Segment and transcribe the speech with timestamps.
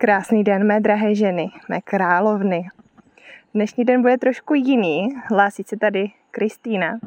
[0.00, 2.68] Krásný den, mé drahé ženy, mé královny.
[3.54, 6.98] Dnešní den bude trošku jiný, hlásí se tady Kristýna.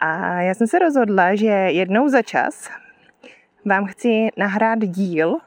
[0.00, 2.70] A já jsem se rozhodla, že jednou za čas
[3.64, 5.38] vám chci nahrát díl,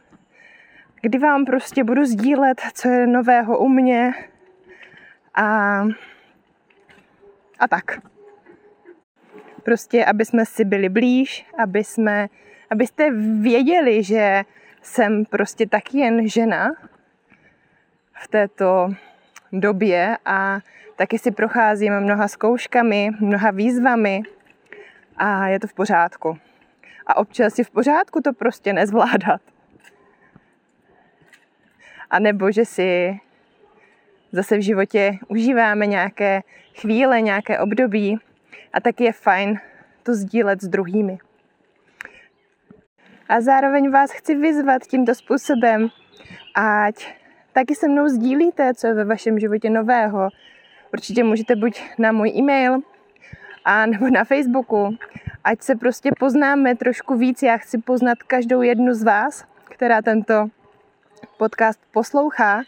[1.01, 4.13] kdy vám prostě budu sdílet, co je nového u mě
[5.35, 5.81] a,
[7.59, 7.99] a tak.
[9.63, 12.27] Prostě, aby jsme si byli blíž, aby jsme,
[12.69, 13.11] abyste
[13.41, 14.43] věděli, že
[14.81, 16.71] jsem prostě taky jen žena
[18.23, 18.89] v této
[19.53, 20.59] době a
[20.95, 24.21] taky si procházím mnoha zkouškami, mnoha výzvami
[25.17, 26.37] a je to v pořádku.
[27.07, 29.41] A občas je v pořádku to prostě nezvládat.
[32.09, 33.19] A nebo že si
[34.31, 36.41] zase v životě užíváme nějaké
[36.75, 38.17] chvíle, nějaké období
[38.73, 39.59] a taky je fajn
[40.03, 41.17] to sdílet s druhými.
[43.31, 45.89] A zároveň vás chci vyzvat tímto způsobem,
[46.55, 47.15] ať
[47.53, 50.29] taky se mnou sdílíte, co je ve vašem životě nového.
[50.93, 52.79] Určitě můžete buď na můj e-mail,
[53.65, 54.97] a nebo na Facebooku,
[55.43, 57.43] ať se prostě poznáme trošku víc.
[57.43, 60.47] Já chci poznat každou jednu z vás, která tento
[61.37, 62.63] podcast poslouchá,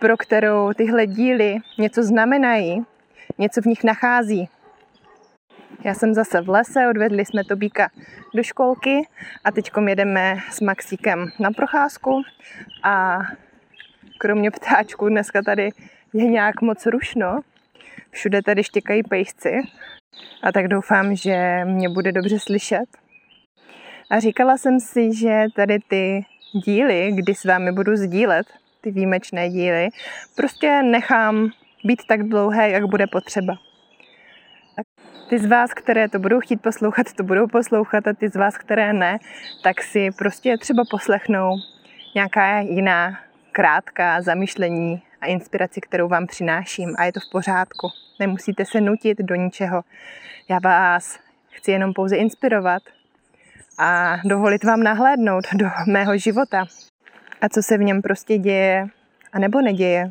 [0.00, 2.84] pro kterou tyhle díly něco znamenají,
[3.38, 4.48] něco v nich nachází.
[5.84, 7.90] Já jsem zase v lese, odvedli jsme Tobíka
[8.34, 9.08] do školky
[9.44, 12.22] a teď jedeme s Maxíkem na procházku
[12.82, 13.18] a
[14.18, 15.70] kromě ptáčků dneska tady
[16.12, 17.40] je nějak moc rušno.
[18.10, 19.60] Všude tady štěkají pejsci
[20.42, 22.86] a tak doufám, že mě bude dobře slyšet.
[24.10, 26.24] A říkala jsem si, že tady ty
[26.64, 28.46] díly, kdy s vámi budu sdílet,
[28.80, 29.88] ty výjimečné díly,
[30.36, 31.50] prostě nechám
[31.84, 33.65] být tak dlouhé, jak bude potřeba.
[35.28, 38.58] Ty z vás, které to budou chtít poslouchat, to budou poslouchat a ty z vás,
[38.58, 39.18] které ne,
[39.62, 41.50] tak si prostě třeba poslechnou
[42.14, 43.18] nějaká jiná
[43.52, 47.88] krátká zamyšlení a inspiraci, kterou vám přináším a je to v pořádku.
[48.20, 49.82] Nemusíte se nutit do ničeho.
[50.48, 51.18] Já vás
[51.50, 52.82] chci jenom pouze inspirovat
[53.78, 56.64] a dovolit vám nahlédnout do mého života
[57.40, 58.86] a co se v něm prostě děje
[59.32, 60.10] a nebo neděje.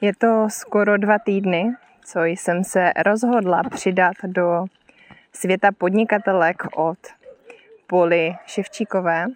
[0.00, 1.74] Je to skoro dva týdny,
[2.04, 4.64] co jsem se rozhodla přidat do
[5.32, 6.98] světa podnikatelek od
[7.86, 9.26] Poli Ševčíkové.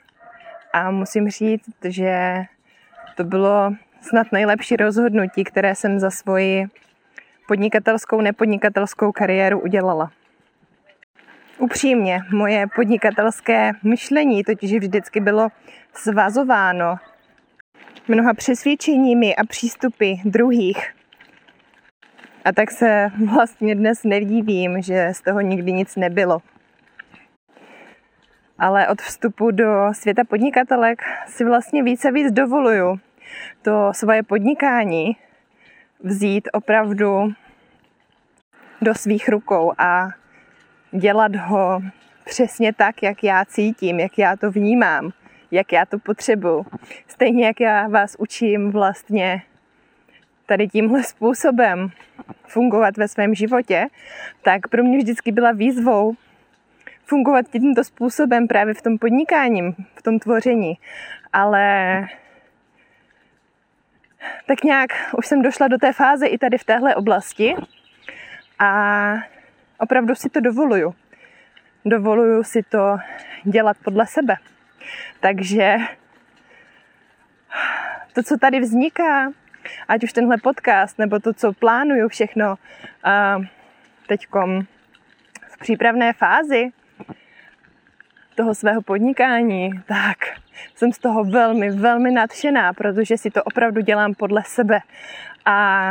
[0.72, 2.42] A musím říct, že
[3.16, 6.66] to bylo snad nejlepší rozhodnutí, které jsem za svoji
[7.48, 10.10] podnikatelskou, nepodnikatelskou kariéru udělala.
[11.58, 15.48] Upřímně, moje podnikatelské myšlení totiž vždycky bylo
[15.92, 16.96] svazováno
[18.08, 20.94] mnoha přesvědčeními a přístupy druhých.
[22.46, 26.42] A tak se vlastně dnes nedívím, že z toho nikdy nic nebylo.
[28.58, 33.00] Ale od vstupu do světa podnikatelek si vlastně více víc dovoluju
[33.62, 35.16] to svoje podnikání
[36.00, 37.32] vzít opravdu
[38.82, 40.08] do svých rukou a
[40.92, 41.82] dělat ho
[42.24, 45.12] přesně tak, jak já cítím, jak já to vnímám,
[45.50, 46.66] jak já to potřebuju.
[47.08, 49.42] Stejně jak já vás učím vlastně
[50.46, 51.90] tady tímhle způsobem
[52.46, 53.86] fungovat ve svém životě,
[54.42, 56.14] tak pro mě vždycky byla výzvou
[57.04, 60.78] fungovat tímto způsobem právě v tom podnikání, v tom tvoření.
[61.32, 62.06] Ale
[64.46, 67.54] tak nějak už jsem došla do té fáze i tady v téhle oblasti
[68.58, 69.14] a
[69.78, 70.94] opravdu si to dovoluju.
[71.84, 72.98] Dovoluju si to
[73.44, 74.36] dělat podle sebe.
[75.20, 75.76] Takže
[78.12, 79.32] to, co tady vzniká,
[79.88, 82.54] ať už tenhle podcast, nebo to, co plánuju všechno
[84.06, 84.26] teď
[85.48, 86.70] v přípravné fázi
[88.34, 90.16] toho svého podnikání, tak
[90.74, 94.80] jsem z toho velmi, velmi nadšená, protože si to opravdu dělám podle sebe.
[95.44, 95.90] A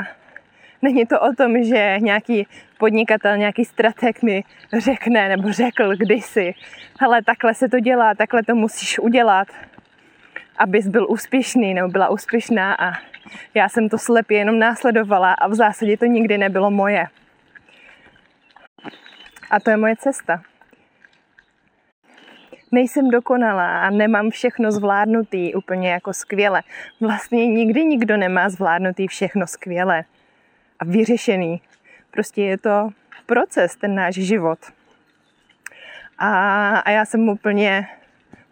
[0.82, 2.48] není to o tom, že nějaký
[2.78, 4.44] podnikatel, nějaký strateg mi
[4.78, 6.54] řekne nebo řekl kdysi,
[7.00, 9.48] hele, takhle se to dělá, takhle to musíš udělat,
[10.58, 12.94] abys byl úspěšný nebo byla úspěšná a
[13.54, 17.08] já jsem to slepě jenom následovala a v zásadě to nikdy nebylo moje.
[19.52, 20.42] A to je moje cesta
[22.76, 26.62] nejsem dokonalá a nemám všechno zvládnutý úplně jako skvěle.
[27.02, 30.04] Vlastně nikdy nikdo nemá zvládnutý všechno skvěle
[30.80, 31.62] a vyřešený.
[32.12, 32.90] Prostě je to
[33.26, 34.60] proces, ten náš život.
[36.18, 36.30] A,
[36.80, 37.88] a já jsem úplně,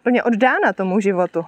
[0.00, 1.44] úplně oddána tomu životu.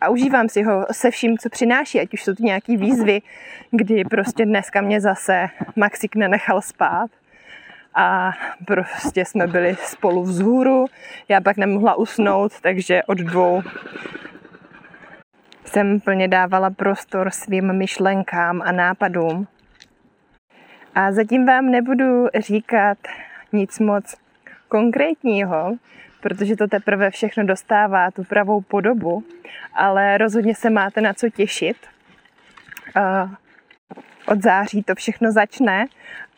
[0.00, 3.22] A užívám si ho se vším, co přináší, ať už jsou to nějaký výzvy,
[3.70, 5.46] kdy prostě dneska mě zase
[5.76, 7.10] Maxik nenechal spát
[7.94, 8.32] a
[8.66, 10.86] prostě jsme byli spolu vzhůru.
[11.28, 13.62] Já pak nemohla usnout, takže od dvou
[15.64, 19.46] jsem plně dávala prostor svým myšlenkám a nápadům.
[20.94, 22.98] A zatím vám nebudu říkat
[23.52, 24.14] nic moc
[24.68, 25.76] konkrétního,
[26.24, 29.24] protože to teprve všechno dostává tu pravou podobu,
[29.74, 31.76] ale rozhodně se máte na co těšit.
[34.26, 35.86] Od září to všechno začne,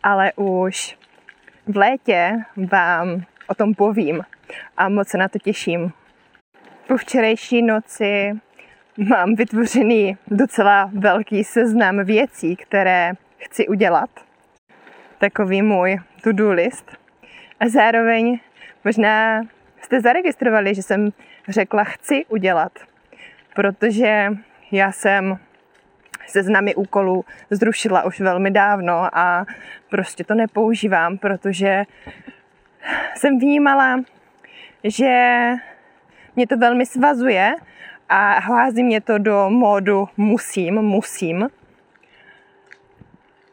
[0.02, 0.98] ale už
[1.66, 4.22] v létě vám o tom povím
[4.76, 5.92] a moc se na to těším.
[6.86, 8.32] Po včerejší noci
[8.96, 14.10] mám vytvořený docela velký seznam věcí, které chci udělat.
[15.18, 16.96] Takový můj to-do list.
[17.60, 18.38] A zároveň
[18.84, 19.42] možná
[19.86, 21.08] jste zaregistrovali, že jsem
[21.48, 22.72] řekla chci udělat,
[23.54, 24.28] protože
[24.72, 25.38] já jsem
[26.26, 29.46] seznamy úkolů zrušila už velmi dávno a
[29.90, 31.84] prostě to nepoužívám, protože
[33.16, 34.00] jsem vnímala,
[34.84, 35.52] že
[36.36, 37.54] mě to velmi svazuje
[38.08, 41.48] a hází mě to do módu musím, musím.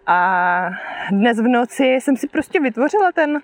[0.08, 0.70] A
[1.12, 3.42] dnes v noci jsem si prostě vytvořila ten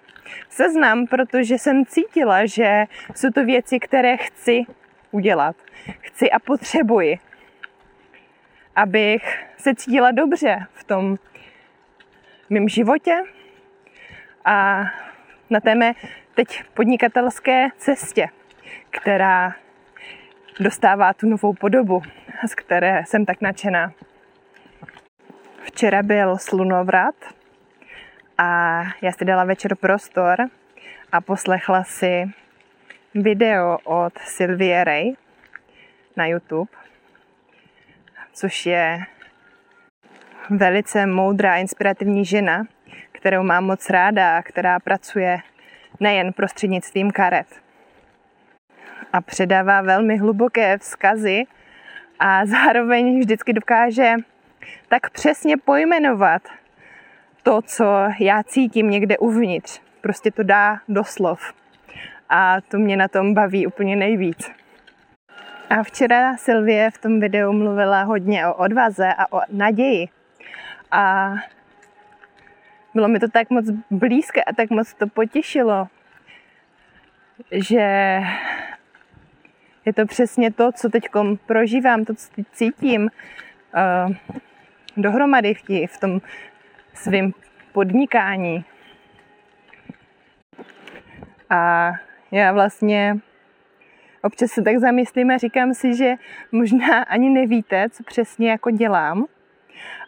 [0.50, 2.86] seznam, protože jsem cítila, že
[3.16, 4.64] jsou to věci, které chci
[5.12, 5.56] udělat.
[6.00, 7.20] Chci a potřebuji.
[8.76, 11.18] Abych se cítila dobře v tom
[12.50, 13.22] mém životě
[14.46, 14.84] a
[15.50, 15.94] na té mé
[16.36, 18.28] teď podnikatelské cestě,
[18.90, 19.56] která
[20.60, 22.02] dostává tu novou podobu,
[22.48, 23.92] z které jsem tak nadšená.
[25.80, 27.16] Včera byl slunovrat
[28.38, 30.38] a já si dala večer prostor
[31.12, 32.24] a poslechla si
[33.16, 35.14] video od Sylvie Ray
[36.18, 36.72] na YouTube,
[38.34, 39.00] což je
[40.50, 42.64] velice moudrá, inspirativní žena,
[43.12, 45.40] kterou mám moc ráda a která pracuje
[46.00, 47.48] nejen prostřednictvím karet.
[49.14, 51.44] A předává velmi hluboké vzkazy
[52.20, 54.16] a zároveň vždycky dokáže
[54.88, 56.42] tak přesně pojmenovat
[57.44, 57.86] to, co
[58.20, 59.82] já cítím někde uvnitř.
[60.02, 61.54] Prostě to dá do slov.
[62.30, 64.52] A to mě na tom baví úplně nejvíc.
[65.70, 70.08] A včera Sylvie v tom videu mluvila hodně o odvaze a o naději.
[70.92, 71.34] A
[72.94, 75.88] bylo mi to tak moc blízké a tak moc to potěšilo,
[77.52, 78.20] že
[79.86, 81.10] je to přesně to, co teď
[81.46, 83.10] prožívám, to, co teď cítím
[84.10, 84.16] uh,
[85.02, 86.22] dohromady v, v tom
[86.94, 87.32] svém
[87.72, 88.66] podnikání.
[91.50, 91.92] A
[92.32, 93.20] já vlastně
[94.22, 96.14] občas se tak zamyslím a říkám si, že
[96.52, 99.26] možná ani nevíte, co přesně jako dělám.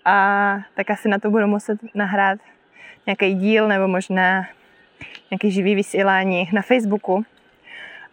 [0.06, 2.40] A tak asi na to budu muset nahrát
[3.06, 4.46] nějaký díl nebo možná
[5.32, 7.26] nějaký živý vysílání na Facebooku,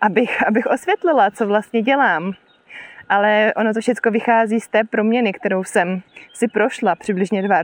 [0.00, 2.32] abych, abych osvětlila, co vlastně dělám.
[3.08, 6.02] Ale ono to všechno vychází z té proměny, kterou jsem
[6.34, 7.62] si prošla přibližně dva,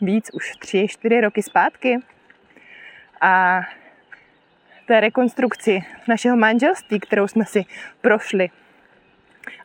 [0.00, 1.98] víc, už tři, čtyři roky zpátky.
[3.20, 3.62] A
[4.86, 7.64] té rekonstrukci našeho manželství, kterou jsme si
[8.00, 8.50] prošli.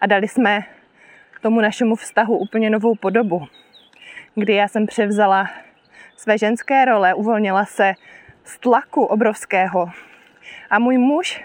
[0.01, 0.63] A dali jsme
[1.41, 3.47] tomu našemu vztahu úplně novou podobu,
[4.35, 5.49] kdy já jsem převzala
[6.17, 7.93] své ženské role, uvolnila se
[8.43, 9.91] z tlaku obrovského.
[10.69, 11.43] A můj muž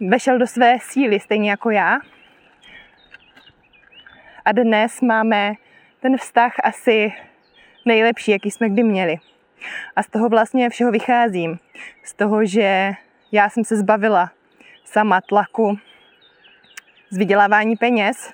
[0.00, 1.98] vešel do své síly, stejně jako já.
[4.50, 5.54] A dnes máme
[6.00, 7.12] ten vztah asi
[7.86, 9.16] nejlepší, jaký jsme kdy měli.
[9.96, 11.58] A z toho vlastně všeho vycházím.
[12.02, 12.92] Z toho, že
[13.32, 14.30] já jsem se zbavila
[14.84, 15.78] sama tlaku
[17.10, 18.32] z vydělávání peněz.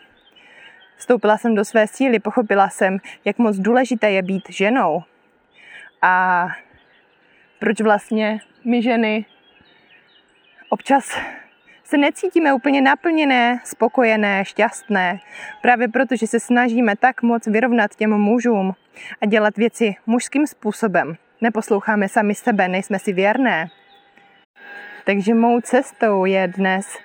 [0.97, 5.03] Vstoupila jsem do své síly, pochopila jsem, jak moc důležité je být ženou.
[6.03, 6.47] A
[7.59, 9.25] proč vlastně my ženy
[10.69, 11.21] občas
[11.87, 15.21] se necítíme úplně naplněné, spokojené, šťastné,
[15.63, 18.75] právě proto, že se snažíme tak moc vyrovnat těm mužům
[19.21, 21.17] a dělat věci mužským způsobem.
[21.41, 23.71] Neposloucháme sami sebe, nejsme si věrné.
[25.05, 26.99] Takže mou cestou je dnes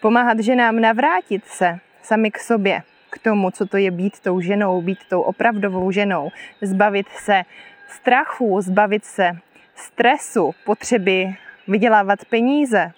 [0.00, 4.82] pomáhat ženám navrátit se sami k sobě, k tomu, co to je být tou ženou,
[4.82, 6.30] být tou opravdovou ženou,
[6.62, 7.42] zbavit se
[7.88, 9.30] strachu, zbavit se
[9.74, 11.34] stresu, potřeby
[11.68, 12.92] vydělávat peníze,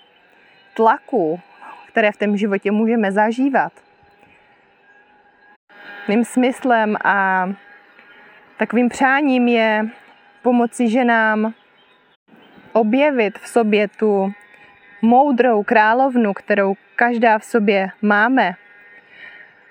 [0.74, 1.40] tlaku,
[1.88, 3.72] které v tom životě můžeme zažívat.
[6.08, 7.48] Mým smyslem a
[8.56, 9.88] takovým přáním je
[10.42, 11.54] pomoci ženám
[12.72, 14.32] objevit v sobě tu
[15.02, 18.54] moudrou královnu, kterou každá v sobě máme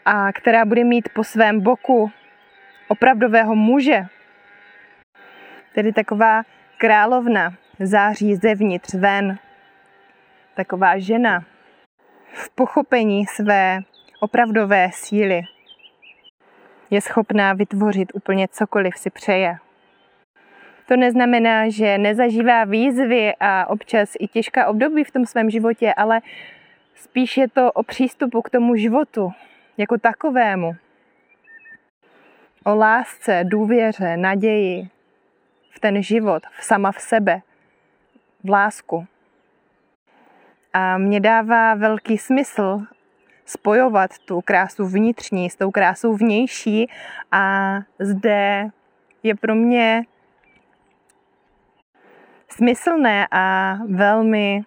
[0.05, 2.11] a která bude mít po svém boku
[2.87, 4.05] opravdového muže.
[5.73, 6.43] Tedy taková
[6.77, 9.37] královna září zevnitř ven,
[10.55, 11.45] taková žena
[12.33, 13.79] v pochopení své
[14.19, 15.41] opravdové síly.
[16.89, 19.57] Je schopná vytvořit úplně cokoliv si přeje.
[20.87, 26.21] To neznamená, že nezažívá výzvy a občas i těžká období v tom svém životě, ale
[26.95, 29.31] spíš je to o přístupu k tomu životu
[29.77, 30.75] jako takovému.
[32.63, 34.89] O lásce, důvěře, naději
[35.69, 37.41] v ten život, v sama v sebe,
[38.43, 39.07] v lásku.
[40.73, 42.81] A mě dává velký smysl
[43.45, 46.89] spojovat tu krásu vnitřní s tou krásou vnější
[47.31, 48.69] a zde
[49.23, 50.03] je pro mě
[52.49, 54.61] smyslné a velmi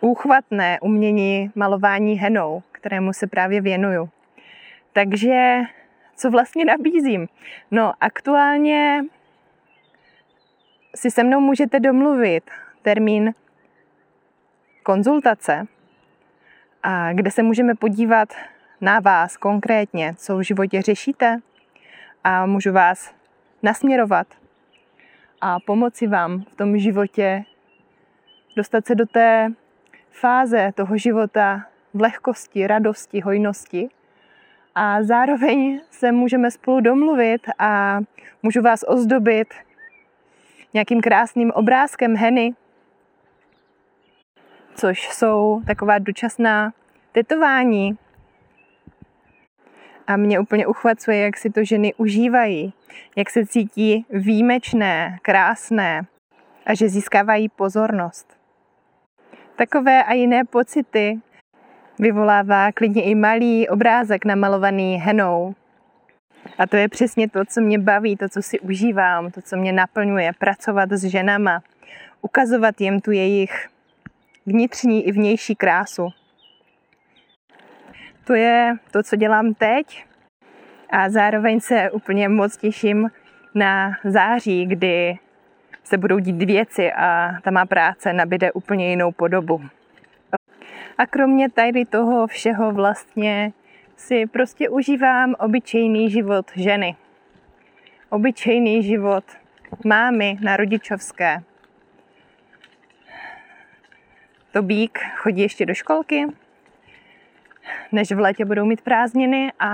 [0.00, 4.08] úchvatné umění malování henou, kterému se právě věnuju.
[4.92, 5.60] Takže
[6.16, 7.28] co vlastně nabízím?
[7.70, 9.04] No, aktuálně
[10.94, 12.50] si se mnou můžete domluvit
[12.82, 13.34] termín
[14.84, 15.66] konzultace,
[16.82, 18.28] a kde se můžeme podívat
[18.80, 21.38] na vás konkrétně, co v životě řešíte
[22.24, 23.14] a můžu vás
[23.62, 24.26] nasměrovat
[25.40, 27.44] a pomoci vám v tom životě
[28.56, 29.52] dostat se do té
[30.10, 33.88] fáze toho života v lehkosti, radosti, hojnosti.
[34.74, 38.00] A zároveň se můžeme spolu domluvit a
[38.42, 39.54] můžu vás ozdobit
[40.74, 42.54] nějakým krásným obrázkem heny,
[44.74, 46.72] což jsou taková dočasná
[47.12, 47.98] tetování.
[50.06, 52.72] A mě úplně uchvacuje, jak si to ženy užívají,
[53.16, 56.06] jak se cítí výjimečné, krásné
[56.66, 58.36] a že získávají pozornost.
[59.56, 61.20] Takové a jiné pocity
[61.98, 65.54] vyvolává klidně i malý obrázek namalovaný henou.
[66.58, 69.72] A to je přesně to, co mě baví, to, co si užívám, to, co mě
[69.72, 71.62] naplňuje, pracovat s ženama,
[72.22, 73.68] ukazovat jim tu jejich
[74.46, 76.08] vnitřní i vnější krásu.
[78.24, 80.04] To je to, co dělám teď
[80.90, 83.10] a zároveň se úplně moc těším
[83.54, 85.18] na září, kdy
[85.84, 89.60] se budou dít věci a ta má práce nabide úplně jinou podobu.
[90.98, 93.52] A kromě tady toho všeho vlastně
[93.96, 96.96] si prostě užívám obyčejný život ženy.
[98.10, 99.24] Obyčejný život
[99.84, 101.42] mámy na rodičovské.
[104.54, 106.26] Tobík chodí ještě do školky,
[107.92, 109.70] než v létě budou mít prázdniny a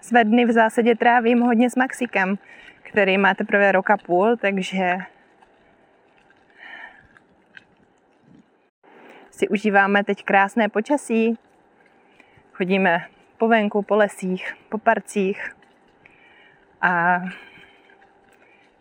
[0.00, 2.38] své dny v zásadě trávím hodně s Maxikem,
[2.82, 4.96] který má teprve rok a půl, takže
[9.30, 11.38] si užíváme teď krásné počasí.
[12.52, 13.06] Chodíme
[13.38, 15.56] po venku, po lesích, po parcích
[16.80, 17.22] a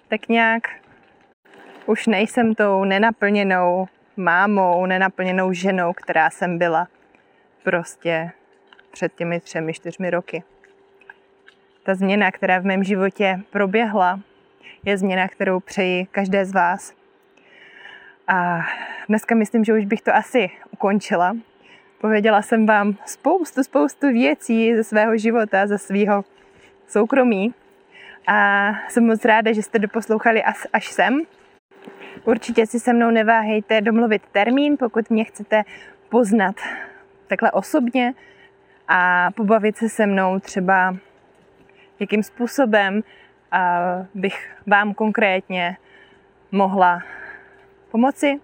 [0.07, 0.82] tak nějak
[1.85, 3.87] už nejsem tou nenaplněnou
[4.17, 6.87] mámou, nenaplněnou ženou, která jsem byla
[7.63, 8.31] prostě
[8.91, 10.43] před těmi třemi, čtyřmi roky.
[11.83, 14.19] Ta změna, která v mém životě proběhla,
[14.85, 16.93] je změna, kterou přeji každé z vás.
[18.27, 18.59] A
[19.09, 21.37] dneska myslím, že už bych to asi ukončila.
[22.01, 26.25] Pověděla jsem vám spoustu, spoustu věcí ze svého života, ze svého
[26.87, 27.53] soukromí.
[28.27, 31.21] A jsem moc ráda, že jste doposlouchali až, sem.
[32.25, 35.63] Určitě si se mnou neváhejte domluvit termín, pokud mě chcete
[36.09, 36.55] poznat
[37.27, 38.13] takhle osobně
[38.87, 40.95] a pobavit se se mnou třeba
[41.99, 43.03] jakým způsobem
[44.13, 45.77] bych vám konkrétně
[46.51, 47.01] mohla
[47.91, 48.39] pomoci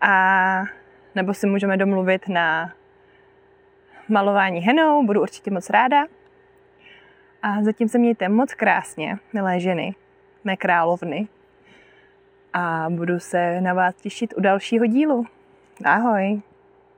[0.00, 0.62] a
[1.14, 2.72] nebo si můžeme domluvit na
[4.08, 6.04] malování henou, budu určitě moc ráda.
[7.42, 9.94] A zatím se mějte moc krásně, milé ženy,
[10.44, 11.28] mé královny.
[12.58, 15.24] A budu se na vás těšit u dalšího dílu.
[15.84, 16.40] Ahoj!